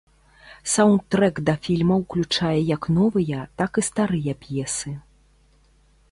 [0.75, 4.95] Саўндтрэк да фільма ўключае як новыя, так і старыя п'есы.